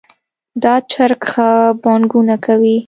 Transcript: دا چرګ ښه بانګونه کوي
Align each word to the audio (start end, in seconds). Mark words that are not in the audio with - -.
دا 0.63 0.73
چرګ 0.91 1.21
ښه 1.31 1.49
بانګونه 1.81 2.35
کوي 2.45 2.77